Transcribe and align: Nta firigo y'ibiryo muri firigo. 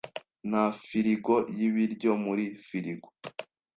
Nta 0.49 0.65
firigo 0.87 1.35
y'ibiryo 1.57 2.11
muri 2.25 2.45
firigo. 2.67 3.07